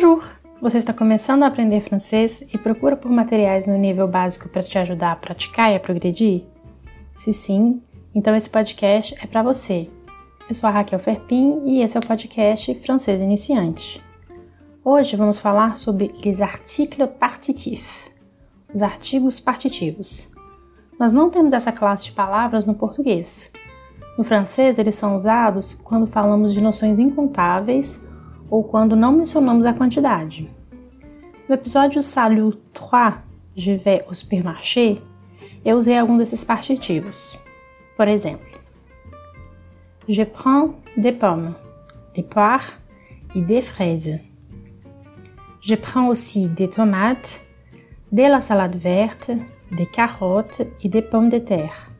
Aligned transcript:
Bonjour! 0.00 0.22
Você 0.62 0.78
está 0.78 0.92
começando 0.92 1.42
a 1.42 1.48
aprender 1.48 1.80
francês 1.80 2.48
e 2.54 2.56
procura 2.56 2.96
por 2.96 3.10
materiais 3.10 3.66
no 3.66 3.76
nível 3.76 4.06
básico 4.06 4.48
para 4.48 4.62
te 4.62 4.78
ajudar 4.78 5.10
a 5.10 5.16
praticar 5.16 5.72
e 5.72 5.74
a 5.74 5.80
progredir? 5.80 6.44
Se 7.12 7.32
sim, 7.32 7.82
então 8.14 8.36
esse 8.36 8.48
podcast 8.48 9.12
é 9.20 9.26
para 9.26 9.42
você. 9.42 9.90
Eu 10.48 10.54
sou 10.54 10.68
a 10.68 10.70
Raquel 10.70 11.00
Ferpin 11.00 11.62
e 11.64 11.82
esse 11.82 11.96
é 11.96 12.00
o 12.00 12.06
podcast 12.06 12.72
Francês 12.76 13.20
Iniciante. 13.20 14.00
Hoje 14.84 15.16
vamos 15.16 15.40
falar 15.40 15.76
sobre 15.76 16.14
les 16.24 16.40
articles 16.40 17.10
partitifs, 17.18 18.08
os 18.72 18.82
artigos 18.82 19.40
partitivos. 19.40 20.30
Nós 20.96 21.12
não 21.12 21.28
temos 21.28 21.52
essa 21.52 21.72
classe 21.72 22.04
de 22.04 22.12
palavras 22.12 22.68
no 22.68 22.74
português. 22.74 23.50
No 24.16 24.22
francês, 24.22 24.78
eles 24.78 24.94
são 24.94 25.16
usados 25.16 25.76
quando 25.82 26.06
falamos 26.06 26.54
de 26.54 26.60
noções 26.60 27.00
incontáveis 27.00 28.07
ou 28.50 28.64
quando 28.64 28.96
não 28.96 29.12
mencionamos 29.12 29.64
a 29.64 29.72
quantidade. 29.72 30.50
No 31.48 31.54
episódio 31.54 32.02
Salut 32.02 32.58
3, 32.72 33.14
Je 33.56 33.76
vais 33.76 34.04
au 34.06 34.14
supermarché, 34.14 35.02
eu 35.64 35.76
usei 35.76 35.98
algum 35.98 36.16
desses 36.16 36.44
partitivos. 36.44 37.36
Por 37.96 38.06
exemplo, 38.06 38.46
Je 40.08 40.24
prends 40.24 40.74
des 40.96 41.12
pommes, 41.12 41.54
des 42.14 42.22
poires 42.22 42.80
et 43.34 43.40
des 43.40 43.60
fraises. 43.60 44.20
Je 45.60 45.74
prends 45.74 46.08
aussi 46.08 46.46
des 46.46 46.68
tomates, 46.68 47.40
de 48.12 48.22
la 48.22 48.40
salade 48.40 48.76
verte, 48.76 49.30
des 49.72 49.86
carottes 49.86 50.62
et 50.82 50.88
des 50.88 51.02
pommes 51.02 51.28
de 51.28 51.38
terre. 51.38 51.90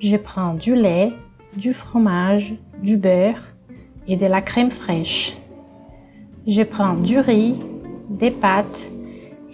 Je 0.00 0.16
prends 0.16 0.54
du 0.54 0.74
lait, 0.74 1.12
du 1.56 1.72
fromage, 1.72 2.54
du 2.82 2.96
beurre 2.96 3.40
et 4.08 4.16
de 4.16 4.26
la 4.26 4.42
crème 4.42 4.70
fraîche. 4.70 5.36
Je 6.46 6.62
prends 6.62 6.92
du 6.92 7.18
riz, 7.20 7.58
des 8.10 8.30
pâtes 8.30 8.86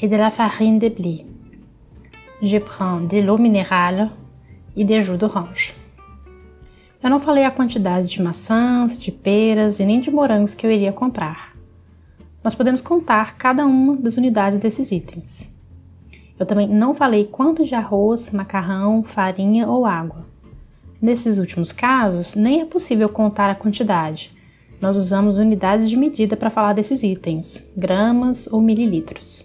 et 0.01 0.09
de 0.09 0.17
la 0.17 0.29
farine 0.29 0.81
de 0.81 0.89
blé. 0.89 1.25
Je 2.43 2.59
prends 2.59 3.01
de 3.01 3.21
l'eau 3.21 3.39
minérale 3.39 4.11
e 4.77 4.85
de 4.85 5.01
jus 5.01 5.17
d'orange. 5.17 5.77
Eu 7.01 7.09
não 7.09 7.21
falei 7.21 7.45
a 7.45 7.51
quantidade 7.53 8.09
de 8.09 8.21
maçãs, 8.21 8.99
de 8.99 9.13
peras 9.13 9.79
e 9.79 9.85
nem 9.85 10.01
de 10.01 10.11
morangos 10.11 10.53
que 10.53 10.67
eu 10.67 10.71
iria 10.73 10.93
comprar. 10.93 11.55
Nós 12.43 12.57
podemos 12.57 12.81
contar 12.81 13.37
cada 13.37 13.65
uma 13.65 13.95
das 13.95 14.17
unidades 14.17 14.59
desses 14.59 14.91
itens. 14.91 15.49
Eu 16.41 16.45
também 16.45 16.67
não 16.67 16.93
falei 16.93 17.25
quanto 17.25 17.65
de 17.65 17.77
arroz, 17.77 18.33
macarrão, 18.33 19.05
farinha 19.05 19.69
ou 19.69 19.87
água. 19.87 20.27
Nesses 21.01 21.39
últimos 21.39 21.73
casos, 21.73 22.35
nem 22.35 22.63
é 22.63 22.65
possível 22.65 23.09
contar 23.09 23.49
a 23.49 23.55
quantidade, 23.55 24.33
nós 24.81 24.97
usamos 24.97 25.37
unidades 25.37 25.91
de 25.91 25.97
medida 25.97 26.37
para 26.37 26.51
falar 26.51 26.73
desses 26.73 27.03
itens, 27.03 27.71
gramas 27.77 28.47
ou 28.47 28.61
mililitros. 28.61 29.45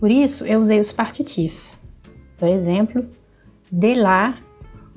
Por 0.00 0.10
isso, 0.10 0.46
eu 0.46 0.60
usei 0.60 0.80
os 0.80 0.90
partitifs. 0.90 1.70
Por 2.38 2.48
exemplo, 2.48 3.06
de 3.70 3.94
la, 3.94 4.38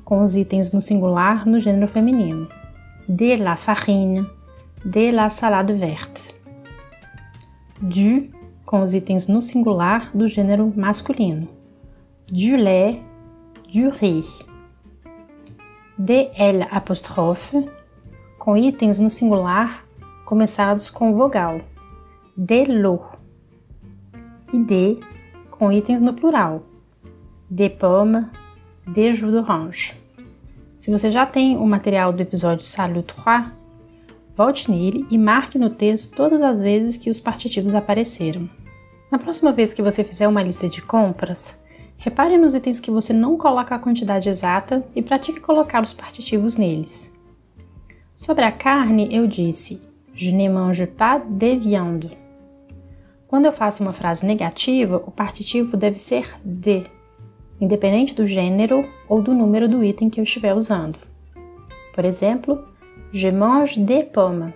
com 0.03 0.23
os 0.23 0.35
itens 0.35 0.71
no 0.71 0.81
singular 0.81 1.45
no 1.45 1.59
gênero 1.59 1.87
feminino. 1.87 2.47
De 3.07 3.35
la 3.35 3.55
farine, 3.55 4.25
de 4.83 5.11
la 5.11 5.29
salade 5.29 5.73
verte. 5.73 6.33
Du, 7.79 8.29
com 8.65 8.81
os 8.81 8.93
itens 8.93 9.27
no 9.27 9.41
singular 9.41 10.09
do 10.15 10.27
gênero 10.27 10.73
masculino. 10.75 11.47
Du 12.31 12.55
lait, 12.55 13.01
du 13.71 13.89
riz. 13.89 14.27
Elle 16.35 16.67
apostrophe, 16.71 17.69
com 18.45 18.55
itens 18.55 18.99
no 18.99 19.09
singular 19.09 19.83
começados 20.23 20.87
com 20.87 21.15
vogal, 21.15 21.61
de 22.37 22.65
lo, 22.65 23.01
e 24.53 24.59
de 24.63 24.99
com 25.49 25.71
itens 25.71 25.99
no 25.99 26.13
plural, 26.13 26.61
de 27.49 27.71
pomme, 27.71 28.27
de 28.85 29.15
jus 29.15 29.31
d'orange. 29.31 29.95
Se 30.79 30.91
você 30.91 31.09
já 31.09 31.25
tem 31.25 31.57
o 31.57 31.65
material 31.65 32.13
do 32.13 32.21
episódio 32.21 32.63
Salut 32.63 33.15
3, 33.15 33.45
volte 34.37 34.69
nele 34.69 35.07
e 35.09 35.17
marque 35.17 35.57
no 35.57 35.71
texto 35.71 36.15
todas 36.15 36.39
as 36.43 36.61
vezes 36.61 36.97
que 36.97 37.09
os 37.09 37.19
partitivos 37.19 37.73
apareceram. 37.73 38.47
Na 39.11 39.17
próxima 39.17 39.51
vez 39.53 39.73
que 39.73 39.81
você 39.81 40.03
fizer 40.03 40.27
uma 40.27 40.43
lista 40.43 40.69
de 40.69 40.83
compras, 40.83 41.59
repare 41.97 42.37
nos 42.37 42.53
itens 42.53 42.79
que 42.79 42.91
você 42.91 43.11
não 43.11 43.37
coloca 43.37 43.73
a 43.73 43.79
quantidade 43.79 44.29
exata 44.29 44.85
e 44.95 45.01
pratique 45.01 45.39
colocar 45.39 45.83
os 45.83 45.93
partitivos 45.93 46.57
neles. 46.57 47.14
Sobre 48.15 48.45
a 48.45 48.51
carne, 48.51 49.09
eu 49.11 49.27
disse: 49.27 49.81
Je 50.13 50.31
ne 50.31 50.47
mange 50.47 50.87
pas 50.87 51.17
de 51.17 51.57
viande. 51.57 52.17
Quando 53.27 53.45
eu 53.45 53.53
faço 53.53 53.83
uma 53.83 53.91
frase 53.91 54.25
negativa, 54.25 55.03
o 55.05 55.11
partitivo 55.11 55.75
deve 55.75 55.99
ser 55.99 56.35
de, 56.43 56.83
independente 57.59 58.15
do 58.15 58.25
gênero 58.25 58.87
ou 59.09 59.21
do 59.21 59.33
número 59.33 59.67
do 59.67 59.83
item 59.83 60.09
que 60.09 60.19
eu 60.19 60.23
estiver 60.23 60.55
usando. 60.55 60.97
Por 61.93 62.05
exemplo, 62.05 62.63
Je 63.11 63.31
mange 63.31 63.77
des 63.77 64.03
pommes. 64.03 64.51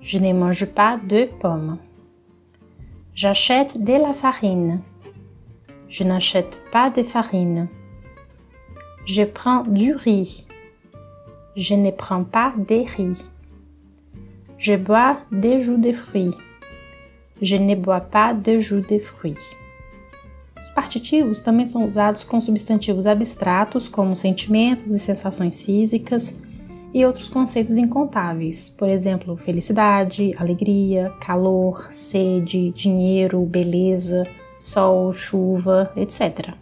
Je 0.00 0.18
ne 0.18 0.34
mange 0.34 0.66
pas 0.66 0.98
de 0.98 1.26
pommes. 1.40 1.78
J'achète 3.14 3.82
de 3.82 3.94
la 3.94 4.12
farine. 4.12 4.82
Je 5.88 6.04
n'achète 6.04 6.60
pas 6.70 6.90
de 6.90 7.02
farine. 7.02 7.68
Je 9.06 9.24
prends 9.24 9.62
du 9.62 9.94
riz. 9.94 10.46
Je 11.56 11.76
ne 11.76 11.92
prends 11.92 12.24
pas 12.24 12.52
de 12.56 12.84
riz. 12.84 13.24
Je 14.58 14.76
bois 14.76 15.18
des 15.30 15.60
jus 15.60 15.78
de 15.78 15.92
fruits. 15.92 16.34
Je 17.40 17.56
ne 17.56 17.76
bois 17.76 18.00
pas 18.00 18.32
de 18.32 18.58
jus 18.58 18.80
de 18.80 18.98
fruits. 18.98 19.56
Os 20.60 20.70
partitivos 20.70 21.38
também 21.38 21.66
são 21.66 21.86
usados 21.86 22.24
com 22.24 22.40
substantivos 22.40 23.06
abstratos, 23.06 23.88
como 23.88 24.16
sentimentos 24.16 24.90
e 24.90 24.98
sensações 24.98 25.62
físicas, 25.62 26.42
e 26.92 27.04
outros 27.04 27.28
conceitos 27.28 27.76
incontáveis, 27.76 28.70
por 28.70 28.88
exemplo, 28.88 29.36
felicidade, 29.36 30.34
alegria, 30.36 31.12
calor, 31.20 31.88
sede, 31.92 32.70
dinheiro, 32.70 33.44
beleza, 33.44 34.26
sol, 34.56 35.12
chuva, 35.12 35.92
etc. 35.96 36.54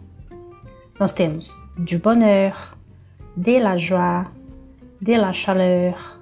Nós 0.99 1.13
temos 1.13 1.55
du 1.77 1.97
bonheur, 1.97 2.77
de 3.35 3.59
la 3.59 3.77
joie, 3.77 4.27
de 5.03 5.17
la 5.17 5.33
chaleur, 5.33 6.17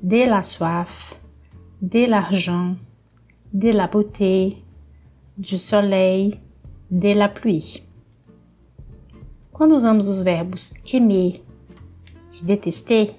de 0.00 0.24
la 0.28 0.44
soif, 0.44 1.20
de 1.80 2.06
l'argent, 2.06 2.76
de 3.52 3.70
la 3.70 3.88
beauté, 3.88 4.58
du 5.36 5.58
soleil, 5.58 6.40
de 6.88 7.14
la 7.14 7.28
pluie. 7.28 7.82
Quando 9.50 9.74
usamos 9.74 10.06
os 10.06 10.22
verbos 10.22 10.72
aimer 10.94 11.42
e 12.32 12.44
detester, 12.44 13.16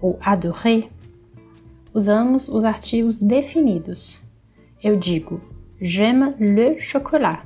ou 0.00 0.18
adorer, 0.22 0.88
usamos 1.92 2.48
os 2.48 2.64
artigos 2.64 3.18
definidos. 3.18 4.22
Eu 4.82 4.96
digo 4.96 5.38
j'aime 5.78 6.34
le 6.40 6.78
chocolat, 6.80 7.44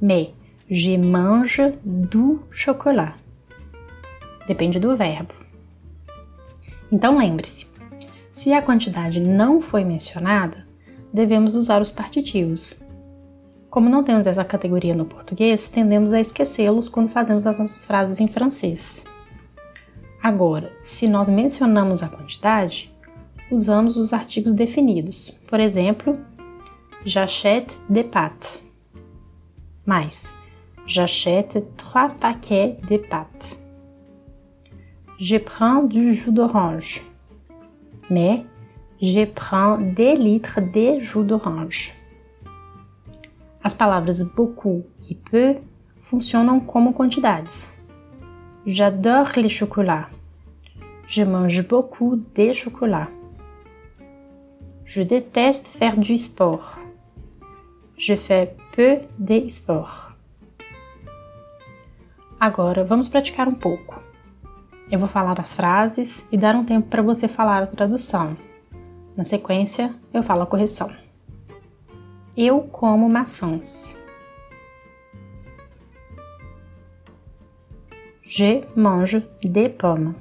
mais 0.00 0.32
je 0.70 0.96
mange 0.96 1.72
du 1.84 2.38
chocolat. 2.48 3.16
Depende 4.46 4.78
do 4.78 4.96
verbo. 4.96 5.37
Então 6.90 7.18
lembre-se, 7.18 7.66
se 8.30 8.52
a 8.52 8.62
quantidade 8.62 9.20
não 9.20 9.60
foi 9.60 9.84
mencionada, 9.84 10.66
devemos 11.12 11.54
usar 11.54 11.82
os 11.82 11.90
partitivos. 11.90 12.74
Como 13.68 13.88
não 13.88 14.02
temos 14.02 14.26
essa 14.26 14.44
categoria 14.44 14.94
no 14.94 15.04
português, 15.04 15.68
tendemos 15.68 16.12
a 16.12 16.20
esquecê-los 16.20 16.88
quando 16.88 17.10
fazemos 17.10 17.46
as 17.46 17.58
nossas 17.58 17.84
frases 17.84 18.20
em 18.20 18.28
francês. 18.28 19.04
Agora, 20.22 20.72
se 20.82 21.06
nós 21.06 21.28
mencionamos 21.28 22.02
a 22.02 22.08
quantidade, 22.08 22.92
usamos 23.50 23.96
os 23.96 24.12
artigos 24.12 24.52
definidos. 24.52 25.30
Por 25.46 25.60
exemplo, 25.60 26.18
j'achète 27.04 27.76
des 27.88 28.04
pâtes. 28.04 28.62
Mais, 29.86 30.34
j'achète 30.86 31.62
trois 31.76 32.10
paquets 32.10 32.76
de 32.88 32.98
pâtes. 32.98 33.58
Je 35.20 35.36
prends 35.36 35.82
du 35.82 36.14
jus 36.14 36.30
d'orange. 36.30 37.02
Mais 38.08 38.44
je 39.02 39.24
prends 39.24 39.76
des 39.76 40.14
litres 40.14 40.60
de 40.60 41.00
jus 41.00 41.24
d'orange. 41.24 41.92
As 43.64 43.74
palavras 43.74 44.22
beaucoup 44.36 44.84
e 45.10 45.16
peu 45.16 45.56
funcionam 46.02 46.60
como 46.60 46.92
quantidades. 46.92 47.68
J'adore 48.64 49.32
les 49.36 49.48
chocolats. 49.48 50.08
Je 51.08 51.24
mange 51.24 51.66
beaucoup 51.66 52.14
de 52.14 52.52
chocolat. 52.52 53.08
Je 54.84 55.02
déteste 55.02 55.66
faire 55.66 55.96
du 55.96 56.16
sport. 56.16 56.78
Je 57.96 58.14
fais 58.14 58.54
peu 58.72 58.98
de 59.18 59.48
sport. 59.48 60.12
Agora 62.38 62.84
vamos 62.84 63.08
praticar 63.08 63.48
um 63.48 63.54
pouco. 63.54 64.07
Eu 64.90 64.98
vou 64.98 65.08
falar 65.08 65.38
as 65.38 65.54
frases 65.54 66.26
e 66.32 66.38
dar 66.38 66.54
um 66.54 66.64
tempo 66.64 66.88
para 66.88 67.02
você 67.02 67.28
falar 67.28 67.62
a 67.62 67.66
tradução. 67.66 68.34
Na 69.14 69.22
sequência, 69.22 69.94
eu 70.14 70.22
falo 70.22 70.42
a 70.42 70.46
correção. 70.46 70.90
Eu 72.34 72.62
como 72.62 73.06
maçãs. 73.06 73.98
Je 78.22 78.64
mange 78.74 79.26
des 79.42 79.68
pommes. 79.68 80.14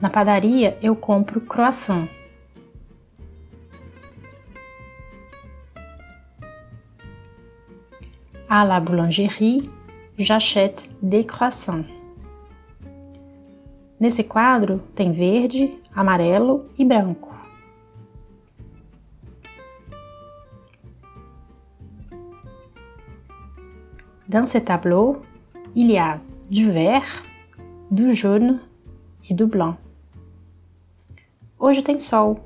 Na 0.00 0.10
padaria, 0.10 0.76
eu 0.82 0.96
compro 0.96 1.40
croissant. 1.40 2.08
À 8.48 8.64
la 8.64 8.80
boulangerie, 8.80 9.70
j'achète 10.18 10.88
des 11.00 11.24
croissants. 11.24 11.95
Nesse 13.98 14.22
quadro 14.24 14.78
tem 14.94 15.10
verde, 15.10 15.80
amarelo 15.94 16.68
e 16.78 16.84
branco. 16.84 17.34
Dans 24.28 24.44
ce 24.44 24.60
tableau, 24.60 25.22
il 25.74 25.90
y 25.90 25.96
a 25.98 26.20
du 26.50 26.70
vert, 26.70 27.24
du 27.90 28.12
jaune 28.14 28.60
et 29.30 29.34
du 29.34 29.46
blanc. 29.46 29.76
Hoje 31.58 31.82
tem 31.82 31.98
sol. 31.98 32.36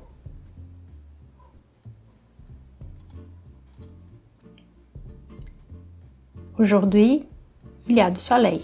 Aujourd'hui, 6.57 7.27
il 7.89 7.95
y 7.97 7.99
a 7.99 8.09
du 8.09 8.21
soleil. 8.21 8.63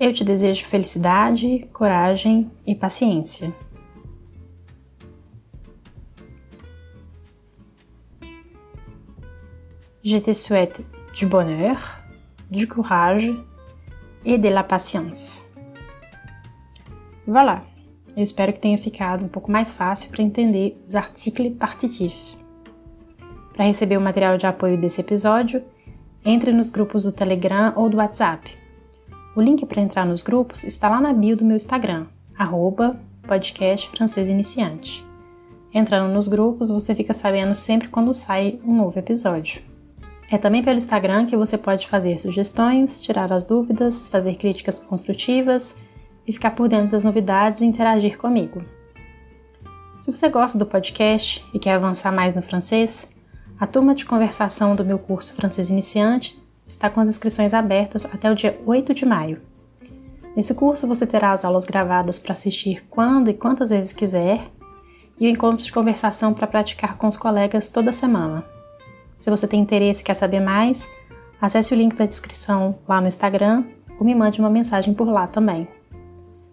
Eu 0.00 0.14
te 0.14 0.24
desejo 0.24 0.64
felicidade, 0.64 1.68
coragem 1.74 2.50
e 2.66 2.74
paciência. 2.74 3.52
Je 10.02 10.18
te 10.18 10.32
souhaite 10.32 10.86
du 11.12 11.26
bonheur, 11.26 11.78
du 12.50 12.66
courage 12.66 13.38
et 14.24 14.38
de 14.38 14.48
la 14.48 14.64
patience. 14.64 15.42
Voilà! 17.26 17.62
Eu 18.16 18.22
espero 18.22 18.54
que 18.54 18.58
tenha 18.58 18.78
ficado 18.78 19.26
um 19.26 19.28
pouco 19.28 19.52
mais 19.52 19.74
fácil 19.74 20.08
para 20.10 20.22
entender 20.22 20.82
os 20.86 20.94
articles 20.94 21.54
partitifs. 21.58 22.38
Para 23.52 23.66
receber 23.66 23.98
o 23.98 24.00
material 24.00 24.38
de 24.38 24.46
apoio 24.46 24.80
desse 24.80 25.02
episódio, 25.02 25.62
entre 26.24 26.52
nos 26.52 26.70
grupos 26.70 27.04
do 27.04 27.12
Telegram 27.12 27.74
ou 27.76 27.90
do 27.90 27.98
WhatsApp. 27.98 28.59
O 29.40 29.42
link 29.42 29.64
para 29.64 29.80
entrar 29.80 30.04
nos 30.04 30.20
grupos 30.20 30.64
está 30.64 30.90
lá 30.90 31.00
na 31.00 31.14
bio 31.14 31.34
do 31.34 31.46
meu 31.46 31.56
Instagram, 31.56 32.04
arroba 32.36 33.00
podcast 33.26 33.88
francês 33.88 34.28
iniciante. 34.28 35.02
Entrando 35.72 36.12
nos 36.12 36.28
grupos, 36.28 36.68
você 36.68 36.94
fica 36.94 37.14
sabendo 37.14 37.54
sempre 37.54 37.88
quando 37.88 38.12
sai 38.12 38.60
um 38.62 38.76
novo 38.76 38.98
episódio. 38.98 39.62
É 40.30 40.36
também 40.36 40.62
pelo 40.62 40.76
Instagram 40.76 41.24
que 41.24 41.38
você 41.38 41.56
pode 41.56 41.88
fazer 41.88 42.20
sugestões, 42.20 43.00
tirar 43.00 43.32
as 43.32 43.46
dúvidas, 43.46 44.10
fazer 44.10 44.34
críticas 44.34 44.78
construtivas 44.78 45.74
e 46.26 46.34
ficar 46.34 46.50
por 46.50 46.68
dentro 46.68 46.88
das 46.88 47.04
novidades 47.04 47.62
e 47.62 47.64
interagir 47.64 48.18
comigo. 48.18 48.62
Se 50.02 50.10
você 50.10 50.28
gosta 50.28 50.58
do 50.58 50.66
podcast 50.66 51.42
e 51.54 51.58
quer 51.58 51.76
avançar 51.76 52.12
mais 52.12 52.34
no 52.34 52.42
francês, 52.42 53.10
a 53.58 53.66
turma 53.66 53.94
de 53.94 54.04
conversação 54.04 54.76
do 54.76 54.84
meu 54.84 54.98
curso 54.98 55.34
Francês 55.34 55.70
Iniciante 55.70 56.38
está 56.70 56.88
com 56.88 57.00
as 57.00 57.08
inscrições 57.08 57.52
abertas 57.52 58.04
até 58.06 58.30
o 58.30 58.34
dia 58.34 58.58
8 58.64 58.94
de 58.94 59.04
maio. 59.04 59.40
Nesse 60.36 60.54
curso 60.54 60.86
você 60.86 61.06
terá 61.06 61.32
as 61.32 61.44
aulas 61.44 61.64
gravadas 61.64 62.18
para 62.18 62.32
assistir 62.32 62.86
quando 62.88 63.28
e 63.28 63.34
quantas 63.34 63.70
vezes 63.70 63.92
quiser 63.92 64.46
e 65.18 65.26
o 65.26 65.28
encontro 65.30 65.64
de 65.64 65.72
conversação 65.72 66.32
para 66.32 66.46
praticar 66.46 66.96
com 66.96 67.08
os 67.08 67.16
colegas 67.16 67.68
toda 67.68 67.92
semana. 67.92 68.44
Se 69.18 69.28
você 69.28 69.46
tem 69.46 69.60
interesse 69.60 70.00
e 70.00 70.04
quer 70.04 70.14
saber 70.14 70.40
mais, 70.40 70.88
acesse 71.40 71.74
o 71.74 71.76
link 71.76 71.94
da 71.94 72.06
descrição 72.06 72.78
lá 72.88 73.00
no 73.00 73.08
Instagram 73.08 73.64
ou 73.98 74.06
me 74.06 74.14
mande 74.14 74.40
uma 74.40 74.48
mensagem 74.48 74.94
por 74.94 75.08
lá 75.08 75.26
também. 75.26 75.68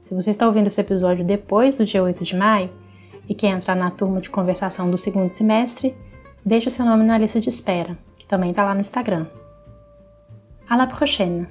Se 0.04 0.14
você 0.14 0.32
está 0.32 0.48
ouvindo 0.48 0.68
esse 0.68 0.82
episódio 0.82 1.24
depois 1.24 1.76
do 1.76 1.86
dia 1.86 2.04
8 2.04 2.24
de 2.24 2.36
maio 2.36 2.70
e 3.30 3.36
quer 3.36 3.50
entrar 3.50 3.76
na 3.76 3.92
turma 3.92 4.20
de 4.20 4.30
conversação 4.30 4.90
do 4.90 4.98
segundo 4.98 5.30
semestre, 5.30 5.96
Deixe 6.48 6.70
o 6.70 6.72
seu 6.72 6.86
nome 6.86 7.04
na 7.04 7.18
lista 7.18 7.42
de 7.42 7.50
espera, 7.50 7.98
que 8.18 8.26
também 8.26 8.52
está 8.52 8.64
lá 8.64 8.74
no 8.74 8.80
Instagram. 8.80 9.26
À 10.70 10.76
la 10.76 10.86
prochaine! 10.86 11.48